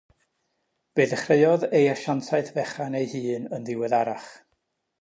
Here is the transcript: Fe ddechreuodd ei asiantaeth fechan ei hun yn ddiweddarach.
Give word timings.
Fe 0.99 1.05
ddechreuodd 1.11 1.67
ei 1.81 1.83
asiantaeth 1.91 2.51
fechan 2.57 2.99
ei 3.03 3.07
hun 3.13 3.49
yn 3.59 3.71
ddiweddarach. 3.71 4.31